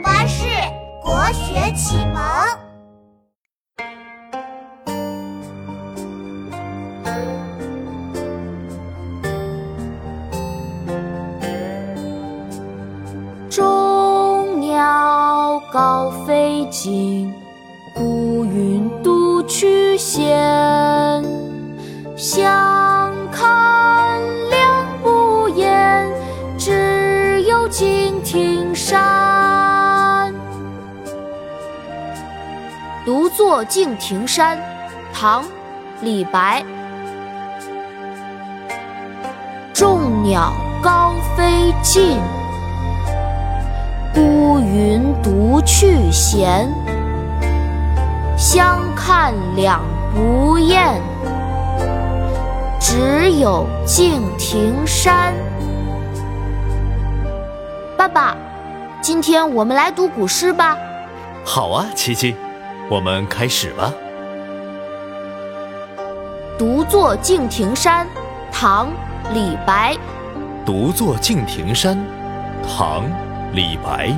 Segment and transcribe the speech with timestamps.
[0.00, 0.44] 巴士
[1.02, 2.22] 国学启蒙。
[13.48, 17.32] 众鸟高飞尽，
[17.94, 21.24] 孤云独去闲。
[22.16, 24.20] 相看
[24.50, 26.06] 两不厌，
[26.58, 28.45] 只有敬亭
[33.06, 34.58] 独坐敬亭山，
[35.14, 35.44] 唐·
[36.00, 36.64] 李白。
[39.72, 40.52] 众鸟
[40.82, 42.18] 高飞尽。
[44.12, 46.68] 孤云独去闲，
[48.36, 49.80] 相看两
[50.12, 51.00] 不厌，
[52.80, 55.32] 只有敬亭山。
[57.96, 58.36] 爸爸，
[59.00, 60.76] 今天我们来读古诗吧。
[61.44, 62.34] 好啊，琪琪，
[62.88, 63.92] 我们开始吧。
[66.58, 68.06] 独坐敬亭山，
[68.50, 68.88] 唐·
[69.34, 69.96] 李白。
[70.64, 71.98] 独坐敬亭山，
[72.66, 73.04] 唐。
[73.52, 74.12] 李白：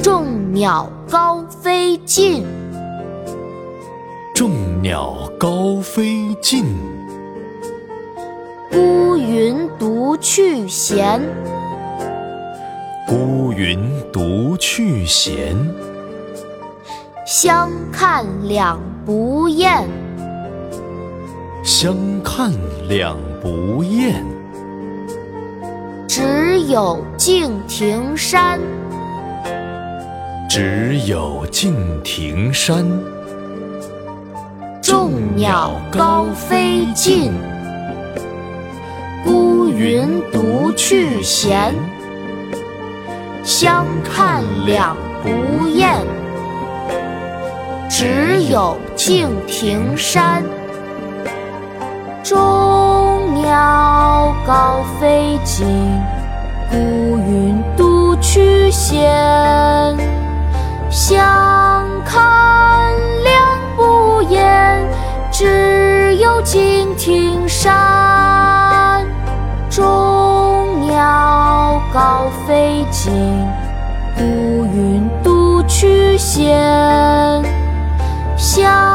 [0.00, 2.44] 众鸟高飞尽，
[4.32, 6.66] 众鸟高飞尽。
[8.70, 11.20] 孤云独去闲，
[13.08, 13.80] 孤云
[14.12, 15.56] 独去闲。
[17.26, 19.84] 相看两不厌，
[21.64, 22.52] 相看
[22.86, 24.24] 两不厌。
[26.06, 28.60] 只有敬亭山，
[30.48, 32.86] 只有敬亭山。
[34.80, 37.32] 众鸟高飞尽，
[39.24, 41.74] 孤云独去闲。
[43.42, 46.00] 相看两不厌，
[47.88, 50.42] 只有敬亭山。
[52.22, 55.66] 众鸟高飞尽。
[56.68, 59.96] 孤云独去闲，
[60.90, 62.92] 相看
[63.22, 64.84] 两不厌，
[65.30, 69.06] 只有敬亭山。
[69.70, 73.12] 众鸟高飞尽，
[74.16, 74.24] 孤
[74.74, 76.58] 云独去闲，
[78.56, 78.85] 家